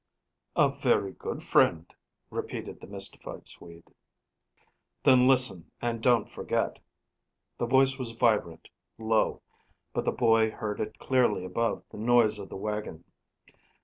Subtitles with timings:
[0.55, 1.85] "A very good friend,"
[2.31, 3.87] repeated the mystified Swede.
[5.03, 6.79] "Then, listen, and don't forget."
[7.59, 9.43] The voice was vibrant, low,
[9.93, 13.03] but the boy heard it clearly above the noise of the wagon.